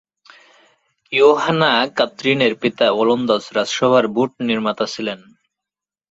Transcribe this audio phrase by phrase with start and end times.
[1.13, 5.19] ইয়োহানা-কাত্রিনের পিতা ওলন্দাজ রাজসভার বুট নির্মাতা ছিলেন।